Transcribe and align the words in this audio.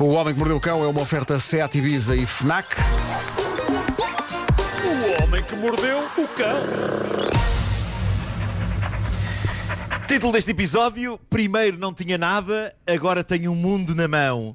O 0.00 0.10
Homem 0.10 0.32
que 0.32 0.38
Mordeu 0.38 0.56
o 0.56 0.60
Cão 0.60 0.84
é 0.84 0.86
uma 0.86 1.00
oferta 1.02 1.40
Seat 1.40 1.76
Ibiza 1.76 2.14
e 2.14 2.24
FNAC. 2.24 2.68
O 4.84 5.22
homem 5.24 5.42
que 5.42 5.56
mordeu 5.56 5.98
o 5.98 6.28
cão. 6.28 6.62
Título 10.06 10.32
deste 10.32 10.52
episódio: 10.52 11.18
Primeiro 11.28 11.78
não 11.78 11.92
tinha 11.92 12.16
nada, 12.16 12.72
agora 12.86 13.24
tenho 13.24 13.50
um 13.50 13.56
mundo 13.56 13.92
na 13.92 14.06
mão. 14.06 14.54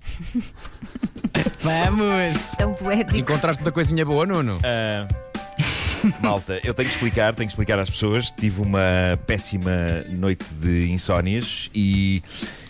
Vamos! 1.60 2.52
Tão 2.58 2.74
poético. 2.74 3.18
Encontraste 3.18 3.62
muita 3.62 3.74
coisinha 3.74 4.06
boa, 4.06 4.26
Nuno? 4.26 4.60
Ah, 4.64 5.08
malta, 6.22 6.60
eu 6.64 6.74
tenho 6.74 6.88
que 6.90 6.96
explicar, 6.96 7.34
tenho 7.36 7.48
que 7.48 7.54
explicar 7.54 7.80
às 7.80 7.90
pessoas. 7.90 8.32
Tive 8.32 8.62
uma 8.62 8.82
péssima 9.26 9.72
noite 10.10 10.46
de 10.60 10.90
insónias 10.92 11.70
e 11.74 12.22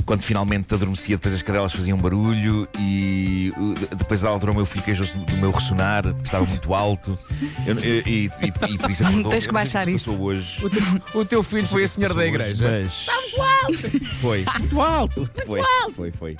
quando 0.05 0.21
finalmente 0.21 0.73
adormecia, 0.73 1.15
depois 1.15 1.33
as 1.33 1.41
cadelas 1.41 1.71
faziam 1.71 1.97
barulho 1.97 2.67
e 2.77 3.53
uh, 3.57 3.95
depois 3.95 4.21
da 4.21 4.29
altura 4.29 4.51
o 4.51 4.55
meu 4.55 4.65
filho 4.65 4.83
queixou-se 4.83 5.15
do 5.15 5.37
meu 5.37 5.49
ressonar, 5.51 6.03
que 6.13 6.23
estava 6.23 6.45
muito 6.45 6.73
alto. 6.73 7.17
Eu- 7.65 7.79
eu- 7.79 8.03
e, 8.05 8.29
e- 8.41 8.73
e 8.73 8.77
por 8.77 8.91
isso 8.91 9.03
acordou. 9.05 9.31
Tens 9.31 9.47
que 9.47 9.53
baixar 9.53 9.87
isso. 9.87 10.11
hoje. 10.21 10.63
O 10.65 10.69
teu, 10.69 10.83
o 11.21 11.25
teu 11.25 11.43
filho 11.43 11.67
foi 11.67 11.83
a 11.85 11.87
senhora 11.87 12.13
da 12.13 12.25
igreja. 12.25 12.69
Mas... 12.69 13.05
Foi. 14.19 14.43
Muito 14.59 14.81
alto. 14.81 15.29
Foi, 15.45 15.61
foi, 15.95 16.11
foi. 16.11 16.37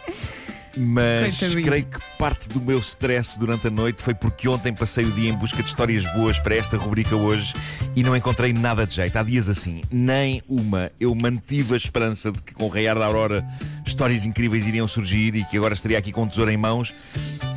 Mas 0.76 1.38
Coitadinho. 1.38 1.66
creio 1.66 1.86
que 1.86 2.00
parte 2.18 2.50
do 2.50 2.60
meu 2.60 2.80
stress 2.80 3.38
durante 3.38 3.68
a 3.68 3.70
noite 3.70 4.02
foi 4.02 4.14
porque 4.14 4.48
ontem 4.48 4.74
passei 4.74 5.06
o 5.06 5.12
dia 5.12 5.30
em 5.30 5.34
busca 5.34 5.62
de 5.62 5.70
histórias 5.70 6.04
boas 6.14 6.40
para 6.40 6.56
esta 6.56 6.78
rubrica 6.78 7.16
hoje 7.16 7.54
e 7.96 8.04
não 8.04 8.16
encontrei 8.16 8.54
nada 8.54 8.86
de 8.88 8.96
jeito. 8.96 9.16
Há 9.18 9.24
dias 9.24 9.50
assim, 9.50 9.82
nem 9.92 10.42
uma. 10.48 10.92
Eu 11.00 11.14
mantive 11.14 11.74
a 11.74 11.78
esperança 11.78 12.32
de 12.32 12.42
que 12.42 12.54
com 12.54 12.66
o 12.66 12.70
raiar 12.70 12.98
da 12.98 13.06
aurora 13.06 13.46
histórias 13.86 14.26
incríveis 14.26 14.66
iriam 14.66 14.88
surgir 14.88 15.36
e 15.36 15.44
que 15.46 15.58
agora 15.58 15.74
estaria 15.74 15.98
aqui 15.98 16.12
com 16.12 16.24
o 16.24 16.28
tesouro 16.28 16.50
em 16.50 16.58
mãos, 16.58 16.94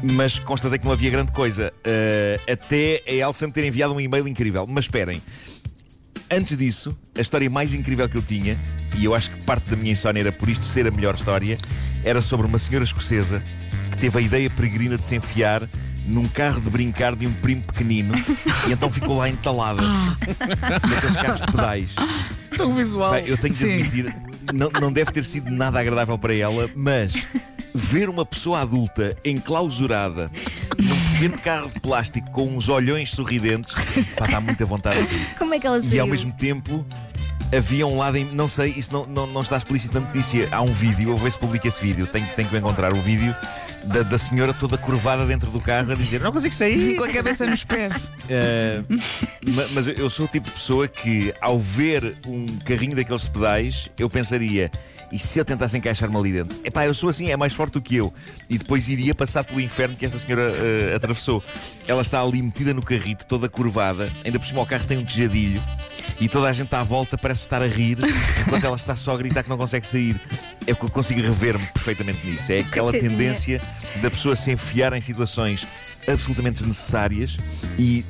mas 0.03 0.39
constatei 0.39 0.79
que 0.79 0.85
não 0.85 0.93
havia 0.93 1.11
grande 1.11 1.33
coisa. 1.33 1.73
Eh, 1.85 2.41
até 2.51 3.03
a 3.07 3.13
Elsa 3.13 3.47
me 3.47 3.53
ter 3.53 3.65
enviado 3.65 3.95
um 3.95 4.01
e-mail 4.01 4.29
incrível. 4.29 4.67
Mas 4.67 4.85
esperem. 4.85 5.23
Antes 6.31 6.57
disso, 6.57 6.99
a 7.17 7.21
história 7.21 7.49
mais 7.49 7.73
incrível 7.73 8.09
que 8.09 8.17
eu 8.17 8.23
tinha, 8.23 8.59
e 8.97 9.05
eu 9.05 9.15
acho 9.15 9.31
que 9.31 9.45
parte 9.45 9.71
da 9.71 9.77
minha 9.77 9.93
insónia 9.93 10.21
era 10.21 10.33
por 10.33 10.49
isto 10.49 10.65
ser 10.65 10.87
a 10.87 10.91
melhor 10.91 11.15
história, 11.15 11.57
era 12.03 12.21
sobre 12.21 12.47
uma 12.47 12.59
senhora 12.59 12.85
escocesa 12.85 13.43
que 13.93 13.99
teve 13.99 14.19
a 14.19 14.21
ideia 14.21 14.51
peregrina 14.51 14.99
de 14.99 15.07
se 15.07 15.15
enfiar 15.15 15.63
num 16.07 16.27
carro 16.29 16.61
de 16.61 16.71
brincar 16.71 17.15
de 17.15 17.27
um 17.27 17.33
primo 17.33 17.63
pequenino 17.63 18.15
e 18.69 18.73
então 18.73 18.91
ficou 18.91 19.19
lá 19.19 19.29
entalada 19.29 19.83
naqueles 19.83 21.17
carros 21.17 21.41
de 21.41 21.47
pedais. 21.47 21.95
Tão 22.57 22.73
visual. 22.73 23.13
Bem, 23.13 23.27
eu 23.27 23.37
tenho 23.37 23.55
de 23.55 23.61
Sim. 23.61 23.73
admitir, 23.73 24.17
não, 24.53 24.71
não 24.81 24.93
deve 24.93 25.13
ter 25.13 25.25
sido 25.25 25.51
nada 25.51 25.81
agradável 25.81 26.19
para 26.19 26.35
ela, 26.35 26.71
mas 26.75 27.13
ver 27.75 28.09
uma 28.09 28.25
pessoa 28.25 28.61
adulta 28.61 29.17
enclausurada 29.25 30.31
num 30.79 31.13
pequeno 31.13 31.39
carro 31.39 31.71
de 31.71 31.81
plástico 31.81 32.31
com 32.31 32.47
uns 32.57 32.69
olhões 32.69 33.11
sorridentes, 33.11 33.73
pá, 34.17 34.27
dá 34.27 34.41
muita 34.41 34.65
vontade 34.65 35.03
de 35.03 35.15
rir. 35.15 35.35
Como 35.39 35.55
é 35.55 35.59
que 35.59 35.67
ela 35.67 35.81
saiu? 35.81 35.95
E 35.95 36.01
ao 36.01 36.07
mesmo 36.07 36.33
tempo 36.33 36.87
havia 37.57 37.87
um 37.87 37.99
lado 37.99 38.17
em. 38.17 38.25
Não 38.25 38.49
sei, 38.49 38.71
isso 38.77 38.93
não, 38.93 39.07
não, 39.07 39.27
não 39.27 39.43
está 39.43 39.57
explícito 39.57 39.95
na 39.95 40.01
notícia. 40.01 40.49
Há 40.51 40.63
um 40.63 40.73
vídeo, 40.73 41.11
eu 41.11 41.17
vou 41.17 41.25
ver 41.25 41.33
se 41.33 41.39
publica 41.39 41.69
esse 41.69 41.81
vídeo. 41.85 42.07
Tenho, 42.07 42.27
tenho 42.35 42.49
que 42.49 42.57
encontrar 42.57 42.93
o 42.93 43.01
vídeo 43.01 43.35
da, 43.85 44.03
da 44.03 44.19
senhora 44.19 44.53
toda 44.53 44.77
curvada 44.77 45.25
dentro 45.25 45.51
do 45.51 45.61
carro 45.61 45.93
a 45.93 45.95
dizer: 45.95 46.21
Não 46.21 46.33
consigo 46.33 46.55
sair. 46.55 46.97
Com 46.97 47.05
a 47.05 47.09
cabeça 47.09 47.47
nos 47.47 47.65
pés. 47.65 48.11
Eh, 48.29 48.83
ma- 49.53 49.67
mas 49.73 49.87
eu 49.89 50.09
sou 50.11 50.27
o 50.27 50.29
tipo 50.29 50.47
de 50.47 50.53
pessoa 50.53 50.87
que, 50.89 51.33
ao 51.41 51.59
ver 51.59 52.17
um 52.27 52.47
carrinho 52.59 52.95
daqueles 52.97 53.29
pedais, 53.29 53.89
eu 53.99 54.09
pensaria. 54.11 54.71
E 55.13 55.21
se 55.21 55.39
eu 55.39 55.45
tentasse 55.45 55.79
encaixar-me 55.79 56.17
ali 56.17 56.33
dentro? 56.33 56.59
Epá, 56.65 56.85
eu 56.85 56.93
sou 56.93 57.09
assim, 57.09 57.31
é 57.31 57.37
mais 57.37 57.53
forte 57.55 57.75
do 57.75 57.81
que 57.81 57.95
eu. 57.95 58.13
E 58.51 58.59
depois 58.59 58.89
iria 58.89 59.15
passar 59.15 59.45
pelo 59.45 59.61
inferno 59.61 59.95
que 59.95 60.05
esta 60.05 60.19
senhora 60.19 60.51
eh, 60.53 60.95
atravessou. 60.97 61.43
Ela 61.87 62.03
está 62.03 62.21
ali 62.21 62.43
metida 62.43 62.75
no 62.75 62.83
carrito, 62.83 63.25
toda 63.25 63.49
curvada. 63.49 64.11
Ainda 64.25 64.37
por 64.41 64.45
cima 64.45 64.63
o 64.63 64.67
carro 64.67 64.85
tem 64.85 64.99
um 64.99 65.05
tejadilho. 65.05 65.63
E 66.21 66.29
toda 66.29 66.49
a 66.49 66.53
gente 66.53 66.75
à 66.75 66.83
volta 66.83 67.17
parece 67.17 67.43
estar 67.43 67.63
a 67.63 67.67
rir, 67.69 67.99
enquanto 68.41 68.65
ela 68.65 68.75
está 68.77 68.97
só 68.97 69.15
a 69.15 69.17
gritar 69.17 69.45
que 69.45 69.49
não 69.49 69.57
consegue 69.57 69.87
sair. 69.87 70.21
É 70.67 70.75
que 70.75 70.83
eu 70.85 70.91
consigo 70.91 71.21
rever-me 71.21 71.65
perfeitamente 71.67 72.27
nisso. 72.27 72.51
É 72.51 72.59
aquela 72.61 72.91
tendência 72.91 73.63
da 74.03 74.11
pessoa 74.11 74.35
se 74.35 74.51
enfiar 74.51 74.93
em 74.93 75.01
situações 75.01 75.65
absolutamente 76.09 76.55
desnecessárias 76.57 77.37
e 77.79 78.05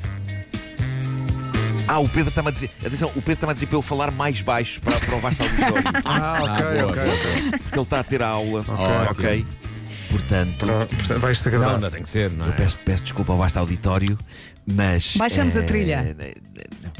ah, 1.89 1.99
o 1.99 2.09
Pedro 2.09 2.29
está-me 2.29 2.49
a 2.49 2.51
dizer. 2.51 2.71
Atenção, 2.85 3.09
o 3.11 3.15
Pedro 3.23 3.33
está-me 3.35 3.51
a 3.51 3.55
dizer 3.55 3.67
para 3.67 3.77
eu 3.77 3.83
falar 3.83 4.11
mais 4.11 4.41
baixo 4.43 4.81
para, 4.81 4.99
para 4.99 5.15
o 5.17 5.21
vasto 5.21 5.43
auditório. 5.43 5.85
Ah, 6.05 6.39
ok, 6.43 6.65
boa, 6.65 6.91
ok, 6.91 7.03
boa. 7.03 7.15
ok. 7.15 7.51
Porque 7.61 7.79
ele 7.79 7.83
está 7.83 8.01
a 8.01 8.05
ter 8.05 8.23
a 8.23 8.29
aula. 8.29 8.65
Ok. 8.69 9.11
ok. 9.11 9.47
Portanto, 10.11 10.67
Pronto, 10.67 10.97
portanto, 10.97 11.21
Vais 11.21 11.39
ser 11.39 11.59
Não, 11.59 11.79
não 11.79 11.91
tem 11.91 12.03
que 12.03 12.09
ser, 12.09 12.31
não 12.31 12.47
é? 12.47 12.49
eu 12.51 12.53
peço, 12.55 12.79
peço 12.85 13.03
desculpa 13.03 13.33
ao 13.33 13.39
vasto 13.39 13.59
auditório, 13.59 14.19
mas. 14.67 15.17
Baixamos 15.17 15.57
a 15.57 15.61
eh, 15.61 15.63
trilha. 15.65 16.17
eh, 16.19 16.35
não. 16.83 16.93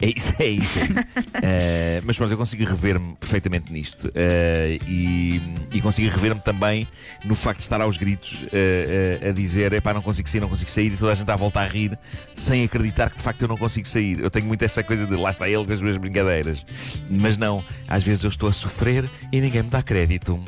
É 0.00 0.06
isso, 0.08 0.34
é 0.38 0.46
isso. 0.46 0.78
É 0.78 0.82
isso. 0.84 1.00
Eh, 1.40 2.00
mas 2.04 2.16
pronto, 2.16 2.32
eu 2.32 2.36
consigo 2.36 2.64
rever-me 2.64 3.14
perfeitamente 3.14 3.72
nisto. 3.72 4.10
Eh, 4.14 4.78
e, 4.88 5.40
e 5.72 5.80
consigo 5.80 6.10
rever-me 6.10 6.40
também 6.40 6.86
no 7.24 7.34
facto 7.36 7.58
de 7.58 7.62
estar 7.64 7.80
aos 7.80 7.96
gritos 7.96 8.40
eh, 8.52 9.20
a 9.28 9.32
dizer: 9.32 9.72
epá, 9.72 9.94
não 9.94 10.02
consigo 10.02 10.28
sair, 10.28 10.40
não 10.40 10.48
consigo 10.48 10.68
sair, 10.68 10.92
e 10.92 10.96
toda 10.96 11.12
a 11.12 11.14
gente 11.14 11.30
à 11.30 11.36
volta 11.36 11.60
a 11.60 11.66
rir, 11.66 11.96
sem 12.34 12.64
acreditar 12.64 13.08
que 13.10 13.16
de 13.18 13.22
facto 13.22 13.40
eu 13.42 13.48
não 13.48 13.56
consigo 13.56 13.86
sair. 13.86 14.18
Eu 14.18 14.30
tenho 14.30 14.46
muito 14.46 14.62
essa 14.64 14.82
coisa 14.82 15.06
de 15.06 15.14
lá 15.14 15.30
está 15.30 15.48
ele 15.48 15.64
com 15.64 15.72
as 15.72 15.80
minhas 15.80 15.96
brincadeiras. 15.96 16.64
Mas 17.08 17.36
não, 17.36 17.64
às 17.86 18.02
vezes 18.02 18.24
eu 18.24 18.30
estou 18.30 18.48
a 18.48 18.52
sofrer 18.52 19.08
e 19.32 19.40
ninguém 19.40 19.62
me 19.62 19.70
dá 19.70 19.80
crédito. 19.80 20.42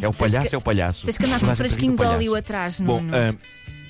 É 0.00 0.08
o 0.08 0.12
palhaço, 0.12 0.48
que- 0.48 0.54
é 0.54 0.58
o 0.58 0.62
palhaço. 0.62 1.04
Tens 1.06 1.16
que 1.16 1.24
andar 1.26 1.38
com 1.40 1.46
um 1.46 1.56
frasquinho 1.56 1.96
de 1.96 2.04
óleo 2.04 2.34
atrás, 2.34 2.80
Bom, 2.80 3.00
Nuno. 3.00 3.16
ah, 3.16 3.34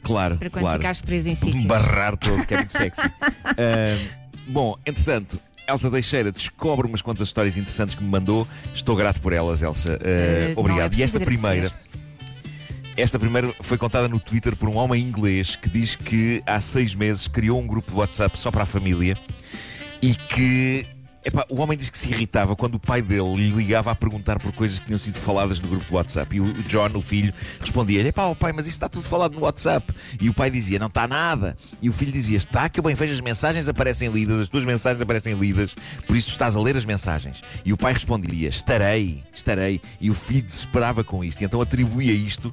claro. 0.02 0.36
para 0.36 0.50
quando 0.50 0.62
claro. 0.62 0.78
ficares 0.78 1.00
preso 1.00 1.28
em 1.30 1.34
sítios. 1.34 1.64
Barrar 1.64 2.16
todo, 2.16 2.44
que 2.46 2.54
é 2.54 2.58
muito 2.58 2.72
sexy. 2.72 3.00
Bom, 4.46 4.76
entretanto, 4.84 5.38
Elsa 5.68 5.90
Teixeira 5.90 6.32
descobre 6.32 6.86
umas 6.86 7.00
quantas 7.02 7.28
histórias 7.28 7.56
interessantes 7.56 7.94
que 7.94 8.02
me 8.02 8.10
mandou. 8.10 8.46
Estou 8.74 8.96
grato 8.96 9.20
por 9.20 9.32
elas, 9.32 9.62
Elsa. 9.62 9.98
Eh, 10.02 10.52
não 10.54 10.62
obrigado. 10.62 10.92
é 10.94 10.96
e 10.98 11.02
esta 11.02 11.18
preciso 11.18 11.40
primeira. 11.42 11.66
agradecer. 11.68 11.92
Esta 12.96 13.18
primeira 13.18 13.54
foi 13.60 13.78
contada 13.78 14.06
no 14.06 14.20
Twitter 14.20 14.54
por 14.54 14.68
um 14.68 14.76
homem 14.76 15.02
inglês 15.02 15.56
que 15.56 15.68
diz 15.70 15.96
que 15.96 16.42
há 16.46 16.60
seis 16.60 16.94
meses 16.94 17.26
criou 17.26 17.58
um 17.58 17.66
grupo 17.66 17.90
de 17.90 17.96
WhatsApp 17.96 18.38
só 18.38 18.50
para 18.50 18.64
a 18.64 18.66
família 18.66 19.16
e 20.02 20.14
que. 20.14 20.86
Epá, 21.24 21.44
o 21.48 21.60
homem 21.60 21.76
diz 21.76 21.88
que 21.88 21.98
se 21.98 22.08
irritava 22.08 22.56
quando 22.56 22.76
o 22.76 22.78
pai 22.78 23.02
dele 23.02 23.34
lhe 23.36 23.50
ligava 23.50 23.90
a 23.90 23.94
perguntar 23.94 24.38
por 24.38 24.52
coisas 24.52 24.80
que 24.80 24.86
tinham 24.86 24.98
sido 24.98 25.18
faladas 25.18 25.60
no 25.60 25.68
grupo 25.68 25.84
de 25.84 25.94
WhatsApp. 25.94 26.36
E 26.36 26.40
o 26.40 26.52
John, 26.64 26.90
o 26.94 27.02
filho, 27.02 27.32
respondia-lhe: 27.60 28.08
Epá, 28.08 28.24
ó 28.24 28.34
pai, 28.34 28.52
mas 28.52 28.66
isso 28.66 28.76
está 28.76 28.88
tudo 28.88 29.04
falado 29.04 29.34
no 29.34 29.40
WhatsApp. 29.40 29.92
E 30.20 30.28
o 30.28 30.34
pai 30.34 30.50
dizia: 30.50 30.78
Não 30.78 30.88
está 30.88 31.06
nada. 31.06 31.56
E 31.80 31.88
o 31.88 31.92
filho 31.92 32.12
dizia: 32.12 32.36
Está, 32.36 32.68
que 32.68 32.80
eu 32.80 32.84
bem 32.84 32.94
vejo 32.94 33.12
as 33.12 33.20
mensagens 33.20 33.68
aparecem 33.68 34.10
lidas, 34.10 34.40
as 34.40 34.48
tuas 34.48 34.64
mensagens 34.64 35.00
aparecem 35.00 35.34
lidas, 35.34 35.74
por 36.06 36.16
isso 36.16 36.30
estás 36.30 36.56
a 36.56 36.60
ler 36.60 36.76
as 36.76 36.84
mensagens. 36.84 37.40
E 37.64 37.72
o 37.72 37.76
pai 37.76 37.92
responderia: 37.92 38.48
Estarei, 38.48 39.22
estarei. 39.32 39.80
E 40.00 40.10
o 40.10 40.14
filho 40.14 40.42
desesperava 40.42 41.04
com 41.04 41.24
isto. 41.24 41.40
E 41.42 41.44
então 41.44 41.60
atribuía 41.60 42.12
isto 42.12 42.52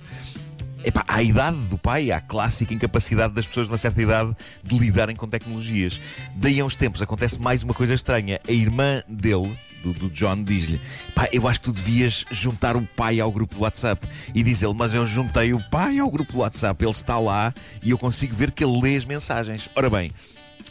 Epá, 0.84 1.03
à 1.07 1.22
idade 1.22 1.57
do 1.66 1.78
pai, 1.78 2.09
à 2.09 2.22
clássica 2.22 2.73
incapacidade 2.73 3.34
das 3.34 3.45
pessoas 3.45 3.67
de 3.67 3.72
uma 3.72 3.78
certa 3.78 4.01
idade 4.01 4.35
de 4.63 4.78
lidarem 4.78 5.16
com 5.16 5.28
tecnologias. 5.28 6.00
Daí 6.35 6.59
a 6.59 6.66
uns 6.66 6.75
tempos 6.75 7.01
acontece 7.01 7.40
mais 7.40 7.63
uma 7.63 7.73
coisa 7.73 7.94
estranha. 7.94 8.40
A 8.47 8.51
irmã 8.51 9.03
dele, 9.06 9.53
do, 9.84 9.94
do 9.94 10.09
John, 10.09 10.41
diz-lhe: 10.41 10.79
Pá, 11.13 11.28
eu 11.34 11.47
acho 11.50 11.59
que 11.59 11.66
tu 11.66 11.73
devias 11.73 12.23
juntar 12.31 12.78
o 12.78 12.81
pai 12.95 13.19
ao 13.19 13.29
grupo 13.29 13.56
do 13.56 13.62
WhatsApp. 13.62 14.07
E 14.34 14.41
diz 14.41 14.62
ele: 14.62 14.73
Mas 14.73 14.94
eu 14.94 15.06
juntei 15.06 15.53
o 15.53 15.62
pai 15.69 16.00
ao 16.00 16.09
grupo 16.09 16.31
do 16.31 16.39
WhatsApp, 16.39 16.81
ele 16.81 16.91
está 16.91 17.19
lá 17.19 17.53
e 17.84 17.89
eu 17.89 17.97
consigo 17.97 18.34
ver 18.34 18.51
que 18.51 18.63
ele 18.63 18.81
lê 18.81 18.95
as 18.95 19.03
mensagens. 19.03 19.69
Ora 19.75 19.89
bem, 19.89 20.12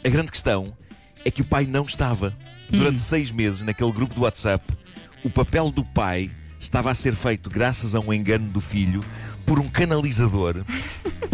a 0.03 0.09
grande 0.09 0.31
questão 0.31 0.73
é 1.23 1.29
que 1.29 1.41
o 1.41 1.45
pai 1.45 1.65
não 1.65 1.85
estava. 1.85 2.33
Durante 2.71 2.99
seis 2.99 3.31
meses, 3.31 3.63
naquele 3.63 3.91
grupo 3.91 4.13
do 4.13 4.21
WhatsApp, 4.21 4.63
o 5.23 5.29
papel 5.29 5.71
do 5.71 5.83
pai 5.83 6.29
estava 6.59 6.91
a 6.91 6.95
ser 6.95 7.15
feito 7.15 7.49
graças 7.49 7.95
a 7.95 7.99
um 7.99 8.13
engano 8.13 8.47
do 8.49 8.61
filho 8.61 9.03
por 9.49 9.59
um 9.59 9.67
canalizador 9.67 10.63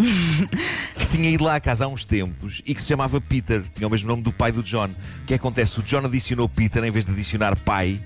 que 0.98 1.06
tinha 1.10 1.28
ido 1.28 1.44
lá 1.44 1.56
à 1.56 1.60
casa 1.60 1.84
há 1.84 1.88
uns 1.88 2.02
tempos 2.06 2.62
e 2.64 2.74
que 2.74 2.80
se 2.80 2.88
chamava 2.88 3.20
Peter, 3.20 3.62
tinha 3.68 3.86
o 3.86 3.90
mesmo 3.90 4.08
nome 4.08 4.22
do 4.22 4.32
pai 4.32 4.50
do 4.50 4.62
John. 4.62 4.88
O 5.22 5.26
que 5.26 5.34
acontece? 5.34 5.78
O 5.80 5.82
John 5.82 5.98
adicionou 5.98 6.48
Peter 6.48 6.82
em 6.82 6.90
vez 6.90 7.04
de 7.04 7.12
adicionar 7.12 7.54
pai. 7.56 8.00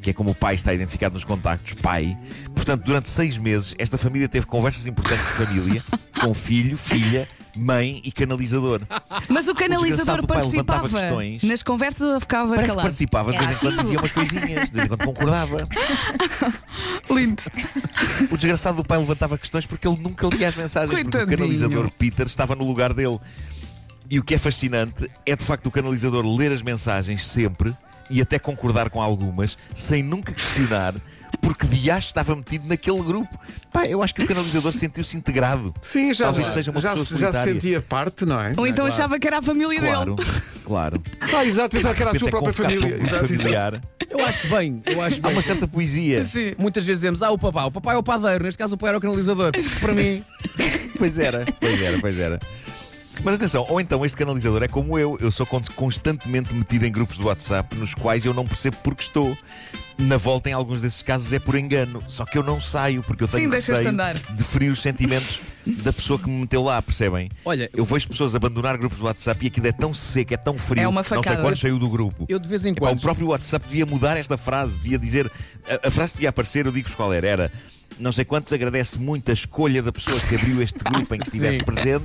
Que 0.00 0.10
é 0.10 0.12
como 0.12 0.30
o 0.32 0.34
pai 0.34 0.56
está 0.56 0.74
identificado 0.74 1.14
nos 1.14 1.24
contactos, 1.24 1.74
pai. 1.74 2.18
Portanto, 2.52 2.84
durante 2.84 3.08
seis 3.08 3.38
meses, 3.38 3.72
esta 3.78 3.96
família 3.96 4.28
teve 4.28 4.46
conversas 4.46 4.84
importantes 4.84 5.24
de 5.24 5.46
família 5.46 5.84
com 6.20 6.34
filho, 6.34 6.76
filha, 6.76 7.28
mãe 7.56 8.00
e 8.04 8.10
canalizador. 8.12 8.80
Mas 9.28 9.48
o 9.48 9.54
desgraçado 9.54 9.54
canalizador 9.54 10.14
levantava 10.16 10.26
participava 10.26 10.88
questões. 10.88 11.42
nas 11.42 11.62
conversas 11.62 12.08
ou 12.14 12.20
ficava 12.20 12.48
Parece 12.48 12.62
que 12.62 12.68
calado? 12.70 12.82
participava, 12.86 13.32
de 13.32 13.38
vez 13.38 13.50
em 13.50 13.54
quando 13.54 13.80
dizia 13.80 13.98
umas 13.98 14.12
coisinhas, 14.12 14.64
de 14.66 14.70
vez 14.72 14.84
em 14.84 14.88
quando 14.88 15.04
concordava. 15.04 15.68
Lindo. 17.10 17.42
O 18.30 18.36
desgraçado 18.36 18.76
do 18.78 18.84
pai 18.84 18.98
levantava 18.98 19.36
questões 19.36 19.66
porque 19.66 19.86
ele 19.86 19.98
nunca 19.98 20.26
lia 20.28 20.48
as 20.48 20.56
mensagens, 20.56 20.90
porque 20.90 21.08
o 21.08 21.10
Coitadinho. 21.10 21.38
canalizador 21.38 21.90
Peter 21.90 22.26
estava 22.26 22.54
no 22.54 22.66
lugar 22.66 22.92
dele. 22.92 23.18
E 24.10 24.18
o 24.18 24.22
que 24.22 24.34
é 24.34 24.38
fascinante 24.38 25.10
é 25.24 25.34
de 25.34 25.42
facto 25.44 25.66
o 25.66 25.70
canalizador 25.70 26.24
ler 26.26 26.52
as 26.52 26.62
mensagens 26.62 27.26
sempre 27.26 27.74
e 28.10 28.20
até 28.20 28.38
concordar 28.38 28.90
com 28.90 29.00
algumas, 29.00 29.56
sem 29.74 30.02
nunca 30.02 30.32
questionar 30.32 30.94
porque 31.42 31.66
Dias 31.66 32.04
estava 32.04 32.34
metido 32.34 32.66
naquele 32.66 33.02
grupo. 33.02 33.28
Pá, 33.72 33.86
eu 33.86 34.02
acho 34.02 34.14
que 34.14 34.22
o 34.22 34.26
canalizador 34.26 34.72
sentiu-se 34.72 35.16
integrado. 35.16 35.74
Sim, 35.82 36.14
já, 36.14 36.26
Talvez 36.26 36.46
já, 36.46 36.52
seja 36.54 36.70
uma 36.70 36.80
já, 36.80 36.90
pessoa 36.90 37.06
se- 37.06 37.18
já 37.18 37.32
se 37.32 37.42
sentia 37.44 37.80
parte, 37.82 38.24
não 38.24 38.40
é? 38.40 38.52
Ou 38.56 38.66
então 38.66 38.86
achava 38.86 39.18
que 39.18 39.26
era 39.26 39.38
a 39.38 39.42
família 39.42 39.78
Claro, 39.80 40.14
dele. 40.14 40.28
claro. 40.64 41.02
Ah, 41.20 41.44
exato, 41.44 41.76
pensava 41.76 41.94
que 41.94 42.02
era 42.02 42.10
a 42.12 42.18
sua 42.18 42.28
é 42.28 42.30
própria 42.30 42.52
família. 42.52 42.96
Exato, 43.02 43.28
familiar. 43.28 43.80
Eu 44.08 44.24
acho 44.24 44.46
bem, 44.48 44.82
eu 44.86 45.02
acho 45.02 45.18
Há 45.18 45.22
bem. 45.28 45.32
uma 45.32 45.42
certa 45.42 45.66
poesia. 45.66 46.24
Sim. 46.24 46.54
Muitas 46.58 46.84
vezes 46.84 47.00
dizemos, 47.00 47.22
ah, 47.22 47.30
o 47.30 47.38
papá, 47.38 47.64
o 47.64 47.70
papá 47.70 47.94
é 47.94 47.96
o 47.96 48.02
padeiro, 48.02 48.44
neste 48.44 48.58
caso 48.58 48.74
o 48.74 48.78
pai 48.78 48.90
era 48.90 48.98
o 48.98 49.00
canalizador. 49.00 49.52
Para 49.80 49.92
mim, 49.94 50.22
Pois 50.98 51.18
era, 51.18 51.44
pois 51.58 51.82
era, 51.82 51.98
pois 51.98 52.18
era. 52.18 52.40
Mas 53.22 53.34
atenção, 53.36 53.66
ou 53.68 53.80
então 53.80 54.04
este 54.04 54.16
canalizador 54.16 54.62
é 54.62 54.68
como 54.68 54.98
eu, 54.98 55.16
eu 55.20 55.30
sou 55.30 55.44
con- 55.46 55.62
constantemente 55.76 56.54
metido 56.54 56.84
em 56.86 56.90
grupos 56.92 57.18
de 57.18 57.22
WhatsApp 57.24 57.76
nos 57.76 57.94
quais 57.94 58.24
eu 58.24 58.32
não 58.34 58.46
percebo 58.46 58.76
porque 58.82 59.02
estou. 59.02 59.36
Na 59.98 60.16
volta, 60.16 60.48
em 60.48 60.52
alguns 60.54 60.80
desses 60.80 61.02
casos, 61.02 61.32
é 61.34 61.38
por 61.38 61.54
engano. 61.54 62.02
Só 62.08 62.24
que 62.24 62.36
eu 62.36 62.42
não 62.42 62.58
saio, 62.60 63.02
porque 63.02 63.22
eu 63.24 63.28
tenho 63.28 63.44
Sim, 63.44 63.54
receio 63.54 63.92
de 64.34 64.42
ferir 64.42 64.72
os 64.72 64.80
sentimentos 64.80 65.40
da 65.66 65.92
pessoa 65.92 66.18
que 66.18 66.28
me 66.28 66.40
meteu 66.40 66.62
lá, 66.62 66.80
percebem? 66.80 67.28
Olha, 67.44 67.68
eu 67.74 67.84
vejo 67.84 68.08
pessoas 68.08 68.34
abandonar 68.34 68.76
grupos 68.78 68.98
de 68.98 69.04
WhatsApp 69.04 69.44
e 69.44 69.48
aquilo 69.48 69.66
é 69.66 69.72
tão 69.72 69.92
seco, 69.92 70.32
é 70.32 70.36
tão 70.38 70.56
frio. 70.56 70.82
É 70.82 70.88
uma 70.88 71.02
não 71.02 71.08
sei 71.08 71.18
facada. 71.18 71.42
quando 71.42 71.56
saiu 71.58 71.78
do 71.78 71.88
grupo. 71.90 72.24
eu 72.28 72.38
de 72.38 72.48
vez 72.48 72.64
em 72.64 72.70
Epá, 72.72 72.86
o 72.86 72.88
quando. 72.88 73.00
próprio 73.02 73.28
WhatsApp 73.28 73.66
devia 73.68 73.84
mudar 73.86 74.16
esta 74.16 74.36
frase, 74.38 74.78
devia 74.78 74.98
dizer. 74.98 75.30
A, 75.68 75.86
a 75.88 75.90
frase 75.90 76.12
que 76.12 76.18
devia 76.18 76.30
aparecer, 76.30 76.64
eu 76.66 76.72
digo-vos 76.72 76.96
qual 76.96 77.12
era. 77.12 77.26
Era. 77.28 77.52
Não 77.98 78.10
sei 78.12 78.24
quantos 78.24 78.52
agradece 78.52 78.98
muito 78.98 79.30
a 79.30 79.34
escolha 79.34 79.82
da 79.82 79.92
pessoa 79.92 80.18
que 80.20 80.34
abriu 80.34 80.60
este 80.62 80.78
grupo 80.78 81.14
em 81.14 81.18
que 81.18 81.26
estivesse 81.26 81.58
Sim. 81.58 81.64
presente, 81.64 82.04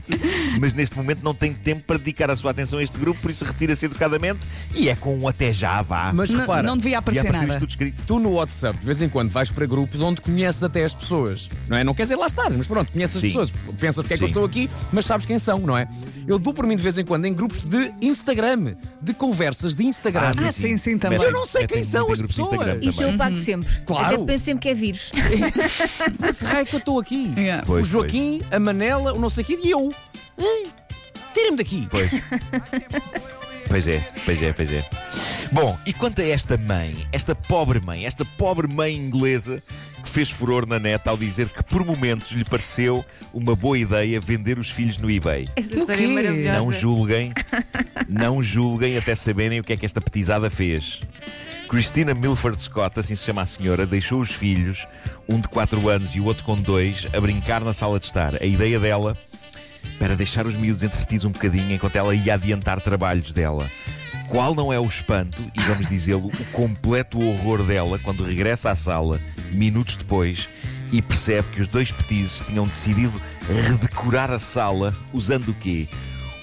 mas 0.60 0.74
neste 0.74 0.96
momento 0.96 1.22
não 1.24 1.34
tem 1.34 1.54
tempo 1.54 1.84
para 1.86 1.98
dedicar 1.98 2.30
a 2.30 2.36
sua 2.36 2.52
atenção 2.52 2.80
a 2.80 2.84
este 2.84 2.98
grupo, 3.00 3.20
por 3.22 3.32
isso 3.32 3.44
retira-se 3.46 3.86
educadamente 3.86 4.46
e 4.76 4.90
é 4.90 4.96
com 4.96 5.18
um 5.18 5.28
até 5.28 5.52
já, 5.52 5.82
vá. 5.82 6.12
Mas 6.14 6.30
N- 6.30 6.42
repara, 6.42 6.64
não 6.64 6.78
devia 6.78 6.88
Devia 6.88 7.00
aparecer 7.00 7.20
aparecer 7.28 7.44
isto 7.44 7.48
nada. 7.48 7.60
tudo 7.60 7.70
escrito. 7.70 8.04
tu 8.06 8.20
no 8.20 8.32
WhatsApp 8.34 8.80
de 8.80 8.86
vez 8.86 9.02
em 9.02 9.10
quando 9.10 9.30
vais 9.30 9.50
para 9.52 9.66
grupos 9.66 10.02
onde 10.02 10.22
conheces 10.22 10.64
até 10.64 10.84
as 10.86 10.94
pessoas, 10.96 11.50
não 11.68 11.78
é? 11.78 11.84
Não 11.84 11.94
quer 11.94 12.04
dizer 12.04 12.16
lá 12.16 12.28
estar, 12.28 12.50
mas 12.50 12.68
pronto, 12.68 12.92
conheces 12.92 13.20
Sim. 13.20 13.28
as 13.28 13.34
pessoas, 13.34 13.52
pensas 13.80 14.04
porque 14.04 14.14
é 14.14 14.18
que 14.18 14.24
eu 14.24 14.28
Sim. 14.28 14.32
estou 14.34 14.46
aqui, 14.46 14.70
mas 14.92 15.06
sabes 15.06 15.26
quem 15.26 15.40
são, 15.40 15.60
não 15.60 15.78
é? 15.78 15.88
Eu 16.28 16.38
dou 16.38 16.54
por 16.54 16.66
mim 16.68 16.76
de 16.76 16.82
vez 16.84 16.98
em 16.98 17.06
quando 17.06 17.26
em 17.26 17.34
grupos 17.34 17.64
de 17.66 17.94
Instagram, 18.02 18.74
de 19.02 19.14
conversas 19.14 19.74
de 19.76 19.86
Instagram. 19.86 20.32
Ah, 20.46 20.52
sim, 20.52 20.78
sim, 20.78 20.98
também. 20.98 21.18
Metem- 21.20 21.34
Eu 21.34 21.40
não 21.40 21.46
sei 21.46 21.66
quem 21.66 21.84
são 21.84 22.12
as 22.12 22.22
pessoas. 22.22 22.78
Isso 22.82 23.02
eu 23.02 23.06
também. 23.08 23.18
pago 23.18 23.36
sempre. 23.38 23.70
Claro. 23.86 24.16
Até 24.16 24.26
penso 24.26 24.46
sempre 24.46 24.62
que 24.62 24.70
é 24.70 24.74
vírus. 24.74 25.12
Que 26.38 26.46
raio 26.46 26.66
que 26.66 26.76
eu 26.76 26.80
estou 26.80 27.00
aqui? 27.00 27.34
Yeah. 27.38 27.64
Pois, 27.66 27.88
o 27.88 27.90
Joaquim, 27.92 28.42
a 28.52 28.60
Manela, 28.60 29.14
o 29.14 29.20
não 29.20 29.30
sei 29.30 29.44
o 29.44 29.48
quê 29.48 29.60
e 29.64 29.72
eu. 29.72 29.94
Ei, 30.38 30.72
Tira-me 31.34 31.58
daqui. 31.58 31.88
Pois. 31.92 32.10
Pois 33.70 33.88
é, 33.88 34.00
pois 34.26 34.42
é, 34.42 34.54
pois 34.54 34.72
é. 34.72 34.84
Bom, 35.52 35.78
e 35.86 35.92
quanto 35.94 36.22
a 36.22 36.26
esta 36.26 36.58
mãe, 36.58 36.96
esta 37.12 37.36
pobre 37.36 37.80
mãe, 37.82 38.06
esta 38.06 38.24
pobre 38.24 38.66
mãe 38.68 38.96
inglesa 38.96 39.62
que 40.02 40.10
fez 40.10 40.30
furor 40.30 40.66
na 40.66 40.80
net 40.80 41.08
ao 41.08 41.18
dizer 41.18 41.50
que 41.50 41.62
por 41.64 41.86
momentos 41.86 42.32
lhe 42.32 42.46
pareceu 42.46 43.04
uma 43.34 43.56
boa 43.56 43.78
ideia 43.78 44.20
vender 44.22 44.58
os 44.58 44.70
filhos 44.70 44.98
no 44.98 45.12
eBay. 45.12 45.50
Essa 45.56 45.76
O 45.76 45.80
história 45.80 46.02
é 46.02 46.08
quê? 46.08 46.14
maravilhosa. 46.14 46.58
Não 46.60 46.72
julguem, 46.72 47.34
não 48.08 48.42
julguem 48.42 48.98
até 48.98 49.14
saberem 49.16 49.60
o 49.60 49.64
que 49.64 49.74
é 49.74 49.78
que 49.78 49.86
esta 49.86 50.00
petizada 50.00 50.50
fez. 50.50 51.02
Christina 51.68 52.14
Milford 52.14 52.60
Scott, 52.60 52.98
assim 53.00 53.14
se 53.14 53.26
chama 53.26 53.42
a 53.42 53.46
senhora, 53.46 53.86
deixou 53.86 54.22
os 54.22 54.32
filhos, 54.32 54.88
um 55.28 55.40
de 55.40 55.50
4 55.50 55.90
anos 55.90 56.16
e 56.16 56.20
o 56.20 56.26
outro 56.26 56.44
com 56.46 56.56
2, 56.56 57.08
a 57.14 57.20
brincar 57.20 57.62
na 57.62 57.74
sala 57.74 58.00
de 58.00 58.06
estar. 58.06 58.42
A 58.42 58.46
ideia 58.46 58.80
dela 58.80 59.18
para 60.00 60.16
deixar 60.16 60.46
os 60.46 60.56
miúdos 60.56 60.84
entretidos 60.84 61.26
um 61.26 61.32
bocadinho 61.32 61.74
enquanto 61.74 61.98
ela 61.98 62.16
ia 62.16 62.36
adiantar 62.36 62.82
trabalhos 62.82 63.32
dela. 63.34 63.70
Qual 64.30 64.56
não 64.56 64.72
é 64.72 64.80
o 64.80 64.86
espanto, 64.86 65.42
e 65.56 65.60
vamos 65.62 65.88
dizê-lo, 65.88 66.28
o 66.28 66.46
completo 66.52 67.20
horror 67.20 67.64
dela 67.64 68.00
quando 68.00 68.24
regressa 68.24 68.72
à 68.72 68.76
sala, 68.76 69.20
minutos 69.52 69.96
depois, 69.98 70.50
e 70.92 71.02
percebe 71.02 71.50
que 71.50 71.62
os 71.62 71.68
dois 71.68 71.92
petizes 71.92 72.44
tinham 72.46 72.66
decidido 72.66 73.22
redecorar 73.48 74.32
a 74.32 74.40
sala 74.40 74.96
usando 75.14 75.50
o 75.50 75.54
quê? 75.54 75.88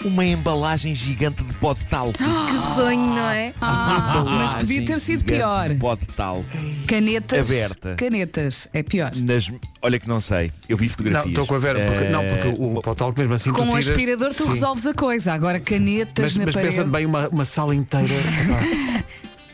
Uma 0.05 0.25
embalagem 0.25 0.95
gigante 0.95 1.43
de 1.43 1.55
pó 1.55 1.73
de 1.75 1.85
talco. 1.87 2.19
Que 2.19 2.75
sonho, 2.75 3.15
não 3.15 3.29
é? 3.31 3.53
Ah, 3.61 4.23
mas 4.27 4.55
podia 4.55 4.85
ter 4.85 5.01
sido 5.01 5.25
pior. 5.25 5.69
De 5.71 5.75
pó 5.77 5.95
de 5.95 6.07
talco. 6.07 6.45
Canetas. 6.87 7.51
Aberta. 7.51 7.95
Canetas. 7.97 8.69
É 8.73 8.83
pior. 8.83 9.13
Nas... 9.17 9.51
Olha 9.81 9.99
que 9.99 10.07
não 10.09 10.21
sei, 10.21 10.51
eu 10.69 10.77
vi 10.77 10.89
fotografias. 10.89 11.25
Não, 11.25 11.31
estou 11.31 11.47
com 11.47 11.55
a 11.55 11.59
Vera, 11.59 11.81
porque, 11.87 12.05
Eh, 12.05 12.11
não, 12.11 12.23
porque 12.27 12.49
o 12.49 12.81
potal 12.83 13.15
mesmo 13.17 13.35
assim 13.35 13.51
Com 13.51 13.63
tu 13.67 13.73
o 13.73 13.79
tiras- 13.79 13.89
aspirador 13.89 14.35
tu 14.35 14.45
Sim. 14.45 14.51
resolves 14.51 14.87
a 14.87 14.95
coisa. 14.95 15.33
Agora 15.33 15.59
canetas 15.61 16.25
Mas, 16.25 16.37
na 16.37 16.45
mas 16.47 16.55
parede. 16.55 16.77
pensa 16.77 16.89
bem 16.89 17.07
uma, 17.07 17.29
uma 17.29 17.45
sala 17.45 17.75
inteira. 17.75 18.09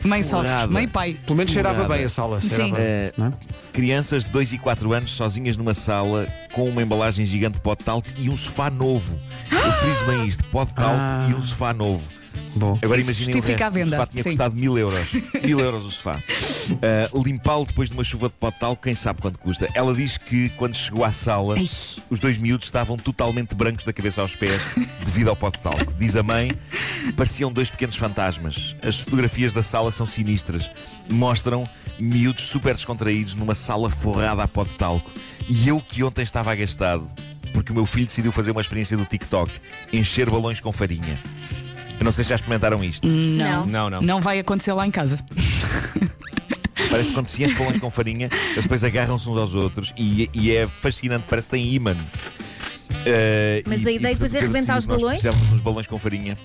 Mãe 0.03 0.23
sofre. 0.23 0.47
Furada. 0.47 0.71
Mãe 0.71 0.87
pai. 0.87 1.15
Pelo 1.25 1.35
menos 1.37 1.51
cheirava 1.51 1.83
bem 1.87 2.03
a 2.03 2.09
sala. 2.09 2.39
Cheirava, 2.41 2.75
Eh, 2.79 3.13
não 3.17 3.27
é? 3.27 3.33
Crianças 3.71 4.25
de 4.25 4.31
2 4.31 4.53
e 4.53 4.57
4 4.57 4.91
anos 4.93 5.11
sozinhas 5.11 5.55
numa 5.57 5.73
sala 5.73 6.27
com 6.53 6.67
uma 6.69 6.81
embalagem 6.81 7.25
gigante 7.25 7.55
de 7.55 7.61
pó 7.61 7.75
de 7.75 7.83
talco 7.83 8.07
e 8.17 8.29
um 8.29 8.35
sofá 8.37 8.69
novo. 8.69 9.17
Eu 9.51 9.71
friso 9.73 10.05
bem 10.05 10.25
isto: 10.27 10.43
pó 10.45 10.65
de 10.65 10.73
talco 10.73 10.95
Ah. 10.97 11.27
e 11.29 11.33
um 11.35 11.41
sofá 11.41 11.73
novo. 11.73 12.01
Bom. 12.55 12.77
Agora 12.81 12.99
imaginem 12.99 13.39
o 13.39 13.41
resto. 13.43 13.63
a 13.63 13.69
venda, 13.69 13.95
O 13.95 13.99
sofá 13.99 14.07
tinha 14.07 14.23
sim. 14.23 14.29
custado 14.29 14.55
mil 14.55 14.77
euros. 14.77 14.99
Mil 15.43 15.59
euros 15.59 15.85
o 15.85 15.91
sofá. 15.91 16.19
Uh, 17.15 17.23
Limpá-lo 17.23 17.65
depois 17.65 17.89
de 17.89 17.95
uma 17.95 18.03
chuva 18.03 18.27
de 18.29 18.35
pó 18.35 18.49
de 18.51 18.59
talco, 18.59 18.83
quem 18.83 18.93
sabe 18.93 19.21
quanto 19.21 19.39
custa. 19.39 19.67
Ela 19.73 19.93
diz 19.93 20.17
que 20.17 20.49
quando 20.49 20.75
chegou 20.75 21.03
à 21.03 21.11
sala, 21.11 21.55
Ai. 21.57 21.67
os 22.09 22.19
dois 22.19 22.37
miúdos 22.37 22.67
estavam 22.67 22.97
totalmente 22.97 23.55
brancos 23.55 23.83
da 23.85 23.93
cabeça 23.93 24.21
aos 24.21 24.35
pés 24.35 24.61
devido 25.05 25.29
ao 25.29 25.35
pó 25.35 25.49
de 25.49 25.59
talco. 25.59 25.93
Diz 25.97 26.15
a 26.15 26.23
mãe, 26.23 26.51
pareciam 27.15 27.51
dois 27.51 27.69
pequenos 27.71 27.95
fantasmas. 27.95 28.75
As 28.83 28.99
fotografias 28.99 29.53
da 29.53 29.63
sala 29.63 29.91
são 29.91 30.05
sinistras. 30.05 30.69
Mostram 31.09 31.67
miúdos 31.99 32.43
super 32.43 32.73
descontraídos 32.75 33.33
numa 33.35 33.55
sala 33.55 33.89
forrada 33.89 34.43
a 34.43 34.47
pó 34.47 34.63
de 34.63 34.71
talco. 34.75 35.09
E 35.49 35.67
eu 35.67 35.79
que 35.79 36.03
ontem 36.03 36.21
estava 36.21 36.51
agastado, 36.51 37.05
porque 37.53 37.71
o 37.71 37.75
meu 37.75 37.85
filho 37.85 38.05
decidiu 38.05 38.31
fazer 38.31 38.51
uma 38.51 38.61
experiência 38.61 38.95
do 38.95 39.05
TikTok, 39.05 39.51
encher 39.91 40.29
balões 40.29 40.59
com 40.59 40.71
farinha. 40.71 41.17
Eu 42.01 42.05
não 42.05 42.11
sei 42.11 42.23
se 42.23 42.29
já 42.31 42.35
experimentaram 42.35 42.83
isto. 42.83 43.07
Não. 43.07 43.63
Não, 43.67 43.87
não. 43.87 44.01
Não 44.01 44.21
vai 44.21 44.39
acontecer 44.39 44.73
lá 44.73 44.87
em 44.87 44.89
casa. 44.91 45.19
Parece 46.89 47.09
que 47.09 47.13
quando 47.13 47.27
se 47.27 47.43
enche 47.43 47.53
balões 47.53 47.77
com 47.77 47.91
farinha, 47.91 48.27
eles 48.53 48.63
depois 48.63 48.83
agarram-se 48.83 49.29
uns 49.29 49.37
aos 49.37 49.53
outros 49.53 49.93
e, 49.95 50.27
e 50.33 50.51
é 50.55 50.65
fascinante, 50.67 51.25
parece 51.29 51.47
que 51.47 51.51
tem 51.51 51.71
imã. 51.73 51.91
Uh, 51.93 53.61
Mas 53.67 53.83
e- 53.83 53.87
a 53.87 53.91
e, 53.91 53.95
ideia 53.97 54.15
depois 54.15 54.33
é 54.33 54.39
portanto, 54.39 54.49
o 54.49 54.51
Pedro 54.51 54.53
rebentar 54.53 54.77
os 54.79 54.85
nós 54.87 54.97
balões? 54.99 55.21
Precisamos 55.21 55.53
uns 55.53 55.61
balões 55.61 55.85
com 55.87 55.99
farinha. 55.99 56.35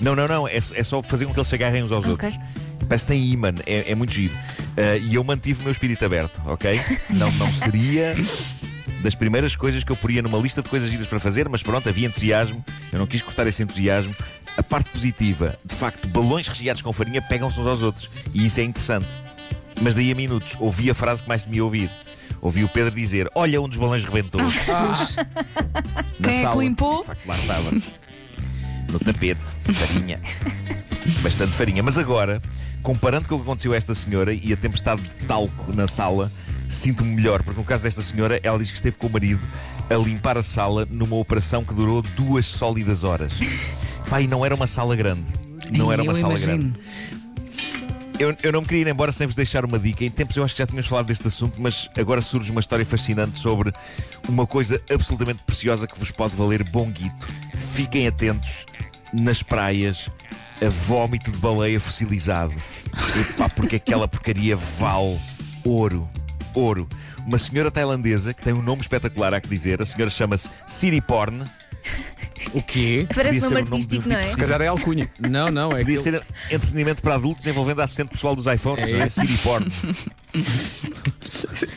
Não, 0.00 0.16
não, 0.16 0.26
não, 0.26 0.48
é, 0.48 0.56
é 0.56 0.82
só 0.82 1.00
fazer 1.02 1.24
com 1.26 1.32
que 1.32 1.38
eles 1.38 1.46
se 1.48 1.54
agarrem 1.54 1.84
uns 1.84 1.92
aos 1.92 2.04
Ok. 2.04 2.10
outros. 2.28 2.34
Parece 2.88 3.06
que 3.06 3.12
tem 3.12 3.24
imã, 3.26 3.54
é, 3.64 3.92
é 3.92 3.94
muito 3.94 4.12
giro. 4.12 4.34
Uh, 4.34 4.98
e 5.08 5.14
eu 5.14 5.22
mantive 5.22 5.60
o 5.60 5.62
meu 5.62 5.72
espírito 5.72 6.04
aberto, 6.04 6.42
ok? 6.46 6.80
Não, 7.10 7.30
não 7.32 7.50
seria 7.52 8.14
das 9.02 9.14
primeiras 9.14 9.54
coisas 9.54 9.84
que 9.84 9.92
eu 9.92 9.96
poria 9.96 10.20
numa 10.20 10.38
lista 10.38 10.60
de 10.62 10.68
coisas 10.68 10.90
giras 10.90 11.06
para 11.06 11.20
fazer, 11.20 11.48
mas 11.48 11.62
pronto, 11.62 11.88
havia 11.88 12.08
entusiasmo, 12.08 12.62
eu 12.92 12.98
não 12.98 13.06
quis 13.06 13.22
cortar 13.22 13.46
esse 13.46 13.62
entusiasmo. 13.62 14.12
A 14.56 14.62
parte 14.62 14.90
positiva, 14.90 15.56
de 15.64 15.74
facto, 15.74 16.06
balões 16.08 16.48
recheados 16.48 16.80
com 16.82 16.92
farinha 16.92 17.20
pegam-se 17.20 17.60
uns 17.60 17.66
aos 17.66 17.82
outros, 17.82 18.08
e 18.32 18.46
isso 18.46 18.58
é 18.60 18.64
interessante. 18.64 19.08
Mas 19.82 19.94
daí 19.94 20.10
a 20.10 20.14
minutos, 20.14 20.56
ouvi 20.58 20.90
a 20.90 20.94
frase 20.94 21.22
que 21.22 21.28
mais 21.28 21.44
temia 21.44 21.62
ouvir. 21.62 21.90
Ouvi 22.40 22.64
o 22.64 22.68
Pedro 22.68 22.94
dizer: 22.94 23.28
Olha, 23.34 23.60
um 23.60 23.68
dos 23.68 23.76
balões 23.78 24.04
rebentou. 24.04 24.40
Na 24.42 24.50
Quem 26.22 26.34
é 26.34 26.36
que 26.38 26.42
sala. 26.42 26.62
limpou? 26.62 27.00
De 27.00 27.06
facto, 27.06 27.26
lá 27.26 27.36
estava. 27.36 27.70
No 28.90 28.98
tapete, 29.00 29.42
farinha. 29.72 30.20
Bastante 31.22 31.52
farinha. 31.52 31.82
Mas 31.82 31.98
agora, 31.98 32.40
comparando 32.82 33.28
com 33.28 33.34
o 33.34 33.38
que 33.38 33.44
aconteceu 33.44 33.72
a 33.72 33.76
esta 33.76 33.94
senhora 33.94 34.32
e 34.32 34.52
a 34.52 34.56
tempestade 34.56 35.02
de 35.02 35.08
talco 35.26 35.74
na 35.74 35.86
sala, 35.86 36.30
sinto-me 36.68 37.14
melhor, 37.14 37.42
porque 37.42 37.58
no 37.60 37.66
caso 37.66 37.84
desta 37.84 38.02
senhora, 38.02 38.40
ela 38.42 38.58
diz 38.58 38.70
que 38.70 38.76
esteve 38.76 38.96
com 38.96 39.08
o 39.08 39.10
marido 39.10 39.40
a 39.90 39.94
limpar 39.94 40.38
a 40.38 40.42
sala 40.42 40.86
numa 40.90 41.16
operação 41.16 41.64
que 41.64 41.74
durou 41.74 42.00
duas 42.00 42.46
sólidas 42.46 43.04
horas. 43.04 43.32
Pai, 44.08 44.26
não 44.26 44.44
era 44.44 44.54
uma 44.54 44.66
sala 44.66 44.94
grande. 44.94 45.24
Não 45.70 45.92
era 45.92 46.02
uma 46.02 46.14
sala 46.14 46.34
imagino. 46.34 46.72
grande. 46.72 46.80
Eu, 48.18 48.34
eu 48.42 48.50
não 48.52 48.62
me 48.62 48.66
queria 48.66 48.82
ir 48.82 48.88
embora 48.88 49.12
sem 49.12 49.26
vos 49.26 49.36
deixar 49.36 49.64
uma 49.64 49.78
dica. 49.78 50.04
Em 50.04 50.10
tempos 50.10 50.36
eu 50.36 50.44
acho 50.44 50.54
que 50.54 50.58
já 50.60 50.66
tínhamos 50.66 50.86
falado 50.86 51.06
deste 51.06 51.26
assunto, 51.26 51.60
mas 51.60 51.90
agora 51.96 52.22
surge 52.22 52.50
uma 52.50 52.60
história 52.60 52.84
fascinante 52.84 53.36
sobre 53.36 53.72
uma 54.26 54.46
coisa 54.46 54.80
absolutamente 54.90 55.42
preciosa 55.44 55.86
que 55.86 55.98
vos 55.98 56.10
pode 56.10 56.34
valer 56.34 56.64
bom 56.64 56.90
guito. 56.90 57.28
Fiquem 57.74 58.06
atentos 58.06 58.64
nas 59.12 59.42
praias 59.42 60.08
a 60.64 60.68
vómito 60.68 61.30
de 61.30 61.36
baleia 61.38 61.78
fossilizado. 61.78 62.54
Epá, 63.20 63.50
porque 63.50 63.76
aquela 63.76 64.08
porcaria 64.08 64.56
vale 64.56 65.20
ouro. 65.62 66.08
Ouro. 66.54 66.88
Uma 67.26 67.36
senhora 67.36 67.70
tailandesa 67.70 68.32
que 68.32 68.42
tem 68.42 68.54
um 68.54 68.62
nome 68.62 68.80
espetacular, 68.80 69.34
há 69.34 69.40
que 69.40 69.48
dizer. 69.48 69.82
A 69.82 69.84
senhora 69.84 70.08
chama-se 70.10 70.48
City 70.66 71.02
Porn. 71.02 71.44
O 72.56 72.62
quê? 72.62 73.06
Parece 73.14 73.38
Podia 73.38 73.40
ser 73.48 73.54
nome 73.54 73.60
o 73.60 73.64
nome 73.64 73.66
de 73.66 73.70
um 73.70 73.76
artístico, 73.76 74.08
não 74.08 74.16
é? 74.16 74.22
Se 74.22 74.36
calhar 74.36 74.62
é 74.62 74.66
alcunha. 74.68 75.10
Não, 75.20 75.50
não, 75.50 75.72
é 75.72 75.80
Podia 75.80 75.98
ser 76.00 76.14
entretenimento 76.50 77.02
para 77.02 77.14
adultos 77.16 77.46
envolvendo 77.46 77.82
a 77.82 77.84
assistente 77.84 78.08
pessoal 78.08 78.34
dos 78.34 78.46
iPhones, 78.46 78.88
É 78.88 78.92
não 78.92 79.00
é? 79.02 79.08
City 79.10 79.36
Porn. 79.42 79.66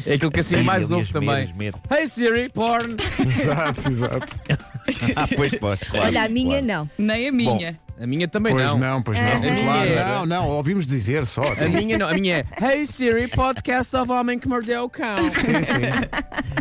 É 0.06 0.14
aquilo 0.14 0.32
que 0.32 0.40
assim 0.40 0.50
Siri 0.56 0.64
mais 0.64 0.90
ouve 0.90 1.12
também. 1.12 1.54
Hey 1.92 2.08
Siri, 2.08 2.50
porn! 2.50 2.96
exato, 3.28 3.90
exato. 3.92 4.36
Ah, 5.16 5.28
pois 5.36 5.54
pode, 5.54 5.86
claro. 5.86 6.08
Olha, 6.08 6.24
a 6.24 6.30
minha 6.30 6.62
claro. 6.64 6.66
não. 6.66 6.90
Nem 6.98 7.28
a 7.28 7.32
minha. 7.32 7.80
A 8.02 8.08
minha 8.08 8.28
também 8.28 8.54
Pois 8.54 8.66
não. 8.66 8.80
não, 8.80 9.04
pois 9.04 9.20
não. 9.20 9.28
Ah, 9.28 9.38
Claro, 9.38 9.90
é. 9.92 10.04
não, 10.06 10.26
não, 10.26 10.48
ouvimos 10.48 10.88
dizer 10.88 11.28
só. 11.28 11.44
A 11.44 11.68
minha 11.68 11.96
não. 11.98 12.08
A 12.08 12.14
minha 12.16 12.44
é 12.60 12.66
Hey 12.74 12.86
Siri, 12.88 13.28
podcast 13.28 13.96
of 13.96 14.10
Homem 14.12 14.40
que 14.40 14.48
Mordeu 14.48 14.86
o 14.86 14.90
Cão. 14.90 15.18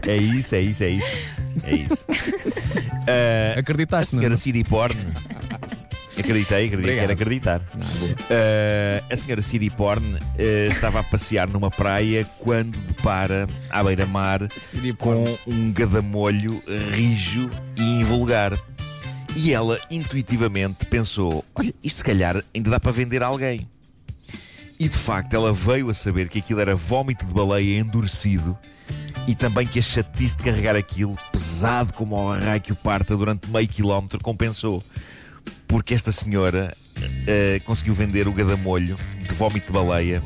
É 0.06 0.16
isso, 0.16 0.54
é 0.56 0.60
isso, 0.60 0.84
é 0.84 0.88
isso. 0.90 1.16
É 1.64 1.74
isso. 1.74 2.04
A 3.08 3.58
Acreditaste, 3.60 4.10
senhora 4.10 4.30
não? 4.30 4.36
Siri 4.36 4.64
Porn. 4.64 4.94
Acreditei, 6.18 6.66
acreditei, 6.66 6.76
Obrigado. 6.78 7.00
quero 7.00 7.12
acreditar. 7.12 7.60
Ah, 8.28 9.04
a 9.10 9.16
senhora 9.16 9.40
Siri 9.40 9.70
Porn 9.70 10.16
ah, 10.16 10.66
estava 10.66 11.00
a 11.00 11.02
passear 11.04 11.48
numa 11.48 11.70
praia 11.70 12.26
quando 12.40 12.76
depara 12.76 13.46
à 13.70 13.82
beira-mar 13.84 14.40
com 14.98 15.24
um 15.46 15.72
gadamolho 15.72 16.60
rijo 16.92 17.48
e 17.76 17.82
invulgar. 18.00 18.58
E 19.36 19.52
ela 19.52 19.78
intuitivamente 19.90 20.86
pensou: 20.86 21.44
olha, 21.54 21.72
isto 21.84 21.98
se 21.98 22.04
calhar 22.04 22.42
ainda 22.54 22.70
dá 22.70 22.80
para 22.80 22.90
vender 22.92 23.22
a 23.22 23.26
alguém. 23.26 23.68
E 24.80 24.88
de 24.88 24.98
facto 24.98 25.34
ela 25.34 25.52
veio 25.52 25.88
a 25.90 25.94
saber 25.94 26.28
que 26.28 26.38
aquilo 26.40 26.60
era 26.60 26.74
vómito 26.74 27.24
de 27.26 27.32
baleia 27.34 27.78
endurecido 27.78 28.56
e 29.28 29.34
também 29.34 29.66
que 29.66 29.78
a 29.78 29.82
chatice 29.82 30.36
de 30.38 30.42
carregar 30.42 30.74
aquilo, 30.74 31.14
pesado 31.30 31.92
como 31.92 32.16
o 32.16 32.32
raio 32.32 32.60
que 32.62 32.72
o 32.72 32.76
parta 32.76 33.14
durante 33.14 33.48
meio 33.50 33.68
quilómetro, 33.68 34.18
compensou. 34.20 34.82
Porque 35.68 35.92
esta 35.92 36.10
senhora 36.10 36.74
eh, 37.26 37.60
conseguiu 37.66 37.92
vender 37.92 38.26
o 38.26 38.32
gadamolho 38.32 38.96
de 39.20 39.34
vómito 39.34 39.66
de 39.66 39.72
baleia 39.72 40.22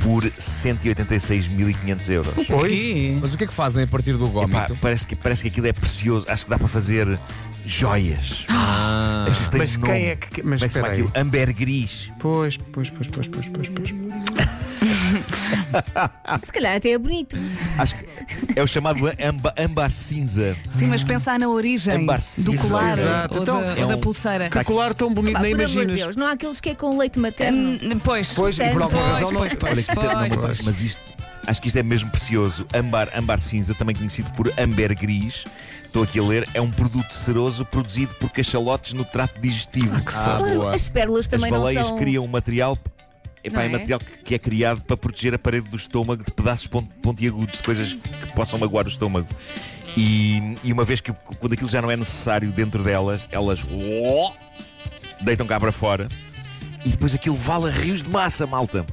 por 0.00 0.22
186.500 0.22 2.08
euros. 2.10 2.32
Oi? 2.50 3.18
Mas 3.20 3.34
o 3.34 3.38
que 3.38 3.44
é 3.44 3.46
que 3.48 3.52
fazem 3.52 3.82
a 3.82 3.86
partir 3.86 4.16
do 4.16 4.26
Epá, 4.26 4.46
vómito? 4.46 4.76
parece, 4.80 5.04
que, 5.04 5.16
parece 5.16 5.42
que 5.42 5.48
aquilo 5.48 5.66
é 5.66 5.72
precioso. 5.72 6.24
Acho 6.28 6.44
que 6.44 6.50
dá 6.50 6.58
para 6.58 6.68
fazer 6.68 7.18
joias. 7.66 8.46
Ah, 9.20 9.26
Mas 9.58 9.76
nome. 9.76 9.92
quem 9.92 10.06
é 10.08 10.16
que. 10.16 10.42
Mas 10.42 10.60
Como 10.60 10.64
é 10.64 10.68
que 10.68 10.72
se 10.72 10.80
chama 10.80 10.88
espera 10.88 10.92
aí. 10.92 11.00
aquilo? 11.02 11.12
Ambergris. 11.14 12.10
Pois, 12.18 12.56
pois, 12.56 12.88
pois, 12.88 13.08
pois, 13.08 13.28
pois, 13.28 13.46
pois, 13.48 13.68
pois. 13.68 13.90
Se 16.44 16.52
calhar 16.52 16.76
até 16.76 16.90
é 16.90 16.98
bonito. 16.98 17.36
Acho 17.78 17.94
que 17.96 18.06
é 18.58 18.62
o 18.62 18.66
chamado 18.66 18.98
amba, 19.22 19.54
âmbar 19.58 19.90
cinza. 19.90 20.56
Sim, 20.70 20.86
mas 20.88 21.02
pensar 21.02 21.38
na 21.38 21.48
origem 21.48 21.94
Ambar 21.94 22.20
do 22.38 22.56
colar 22.56 22.98
Exato. 22.98 23.36
ou, 23.36 23.42
Então, 23.42 23.60
da, 23.60 23.66
é 23.76 23.82
ou 23.82 23.88
da 23.88 23.96
um- 23.96 24.00
pulseira. 24.00 24.50
Que 24.50 24.64
colar 24.64 24.94
tão 24.94 25.12
bonito, 25.12 25.34
Pá, 25.34 25.40
nem 25.40 25.52
imaginas. 25.52 25.96
Deus, 25.98 26.16
não 26.16 26.26
há 26.26 26.32
aqueles 26.32 26.60
que 26.60 26.70
é 26.70 26.74
com 26.74 26.96
leite 26.98 27.18
materno. 27.18 27.78
Hum, 27.82 27.98
Pois, 28.02 28.32
Pois, 28.34 28.58
e 28.58 28.68
por 28.70 28.82
alguma 28.82 29.00
Pois, 29.02 29.12
razão 29.14 29.30
não. 29.32 29.38
pois, 29.40 29.54
pois. 29.54 29.72
Olha 29.72 29.82
que 29.82 29.90
isto 29.92 30.00
é, 30.02 30.14
não, 30.14 30.20
mas, 30.28 30.40
Pois. 30.40 30.60
mas 30.62 30.80
isto, 30.80 31.00
acho 31.46 31.60
que 31.62 31.66
isto 31.68 31.76
é 31.76 31.82
mesmo 31.82 32.10
precioso. 32.10 32.66
Âmbar, 32.74 33.08
âmbar 33.14 33.40
cinza, 33.40 33.74
também 33.74 33.94
conhecido 33.94 34.30
por 34.32 34.52
ambergris. 34.58 35.44
Estou 35.84 36.02
aqui 36.02 36.18
a 36.18 36.22
ler, 36.22 36.46
é 36.52 36.60
um 36.60 36.70
produto 36.70 37.10
ceroso 37.12 37.64
produzido 37.64 38.14
por 38.16 38.30
cachalotes 38.30 38.92
no 38.92 39.04
trato 39.06 39.40
digestivo. 39.40 39.96
ah, 39.96 40.00
Claro, 40.04 40.44
boa. 40.60 40.74
as 40.74 40.88
pérolas 40.88 41.20
As 41.20 41.28
também 41.28 41.50
não 41.50 41.60
baleias 41.60 41.86
são. 41.86 41.96
criam 41.98 42.24
um 42.24 42.28
material. 42.28 42.76
Epá, 43.42 43.62
é 43.62 43.66
é? 43.66 43.68
material 43.68 44.00
que, 44.00 44.18
que 44.24 44.34
é 44.34 44.38
criado 44.38 44.80
para 44.82 44.96
proteger 44.96 45.34
a 45.34 45.38
parede 45.38 45.68
do 45.68 45.76
estômago 45.76 46.24
de 46.24 46.30
pedaços 46.32 46.66
pon- 46.66 46.82
pontiagudos, 47.02 47.58
de 47.58 47.62
coisas 47.62 47.92
que 47.94 48.32
possam 48.34 48.58
magoar 48.58 48.86
o 48.86 48.88
estômago. 48.88 49.28
E, 49.96 50.54
e 50.62 50.72
uma 50.72 50.84
vez 50.84 51.00
que 51.00 51.12
quando 51.12 51.52
aquilo 51.54 51.68
já 51.68 51.80
não 51.82 51.90
é 51.90 51.96
necessário 51.96 52.50
dentro 52.52 52.82
delas, 52.82 53.22
elas 53.32 53.60
deitam 55.20 55.46
cá 55.46 55.58
para 55.58 55.72
fora 55.72 56.08
e 56.84 56.90
depois 56.90 57.14
aquilo 57.14 57.34
vala 57.36 57.70
rios 57.70 58.02
de 58.02 58.10
massa, 58.10 58.46
malta. 58.46 58.84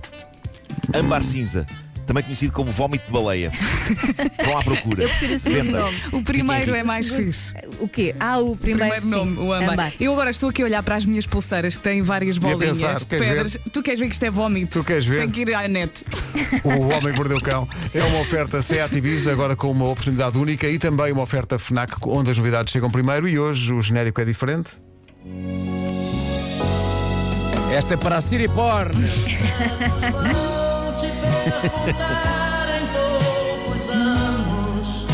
Âmbar 0.94 1.24
cinza, 1.24 1.66
também 2.06 2.24
conhecido 2.24 2.54
como 2.54 2.72
vómito 2.72 3.06
de 3.08 3.12
baleia. 3.12 3.52
Vão 4.46 4.58
à 4.58 4.64
procura. 4.64 5.04
Eu 5.04 5.10
prefiro 5.10 5.34
o 5.34 5.40
segundo 5.40 5.64
Venda. 5.64 5.80
nome. 5.82 5.98
o 6.12 6.22
primeiro 6.22 6.76
é 6.76 6.84
mais 6.84 7.10
fixe. 7.10 7.54
O 7.80 7.88
quê? 7.88 8.16
Ah, 8.20 8.40
o 8.40 8.56
primeiro, 8.56 8.94
Primeiro 8.96 9.08
nome, 9.18 9.36
sim. 9.36 9.42
o 9.42 9.54
âmbar. 9.54 9.72
Âmbar. 9.74 9.94
Eu 10.00 10.14
agora 10.14 10.30
estou 10.30 10.50
aqui 10.50 10.62
a 10.62 10.66
olhar 10.66 10.84
para 10.84 10.96
as 10.96 11.06
minhas 11.06 11.26
pulseiras 11.26 11.78
que 11.78 11.84
têm 11.84 12.02
várias 12.04 12.38
bolinhas 12.38 12.78
pensar, 12.78 12.96
de 13.00 13.06
queres 13.06 13.28
pedras. 13.28 13.58
Tu 13.72 13.84
queres 13.84 14.00
ver 14.00 14.08
que 14.08 14.14
isto 14.14 14.24
é 14.24 14.30
vómito? 14.32 14.80
Tu 14.80 14.86
queres 14.86 15.06
ver? 15.06 15.20
Tem 15.20 15.30
que 15.30 15.42
ir 15.42 15.54
à 15.56 15.68
net. 15.68 16.06
O 16.64 16.70
Homem 16.94 17.12
que 17.12 17.18
Mordeu 17.18 17.38
o 17.38 17.42
Cão 17.42 17.68
é 17.94 18.04
uma 18.04 18.20
oferta 18.20 18.62
Seat 18.62 18.96
Ibiza, 18.96 19.32
agora 19.32 19.56
com 19.56 19.72
uma 19.72 19.88
oportunidade 19.90 20.38
única 20.38 20.68
e 20.68 20.78
também 20.78 21.12
uma 21.12 21.24
oferta 21.24 21.58
FNAC, 21.58 21.94
onde 22.08 22.32
as 22.32 22.38
novidades 22.38 22.72
chegam 22.72 22.90
primeiro 22.90 23.28
e 23.28 23.40
hoje 23.40 23.74
o 23.74 23.82
genérico 23.82 24.22
é 24.22 24.26
diferente. 24.26 24.72
Esta 27.76 27.96
é 27.96 27.98
para 27.98 28.18
a 28.18 28.22
Siri 28.22 28.48
Porn. 28.48 28.94
Perguntar 31.62 32.68
em 32.80 32.86
poucos 32.88 33.90
anos 33.90 35.06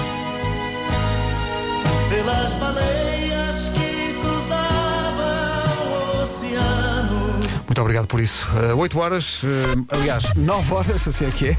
pelas 2.09 2.53
baleias 2.53 3.69
que 3.69 4.13
cruzavam 4.21 5.87
o 5.87 6.21
oceano. 6.21 7.39
Muito 7.65 7.81
obrigado 7.81 8.07
por 8.07 8.19
isso. 8.19 8.47
Uh, 8.51 8.77
8 8.77 8.99
horas, 8.99 9.43
uh, 9.43 9.47
aliás, 9.89 10.33
9 10.35 10.73
horas, 10.73 11.07
assim 11.07 11.25
é 11.25 11.31
que 11.31 11.49
é. 11.49 11.57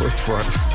8 0.00 0.32
horas. 0.32 0.68